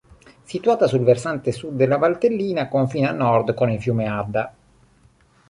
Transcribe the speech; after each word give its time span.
Situata 0.41 0.87
sul 0.87 1.01
versante 1.03 1.51
sud 1.51 1.75
della 1.75 1.97
Valtellina 1.97 2.67
confina 2.67 3.09
a 3.11 3.13
nord 3.13 3.53
con 3.53 3.69
il 3.69 3.79
fiume 3.79 4.07
Adda. 4.07 4.51